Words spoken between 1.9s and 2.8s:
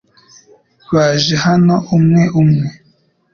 umwe umwe.